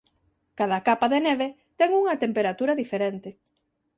Cada 0.59 0.79
capa 0.87 1.07
de 1.13 1.19
neve 1.27 1.47
ten 1.79 1.89
unha 2.01 2.19
temperatura 2.23 2.77
diferente. 2.81 3.29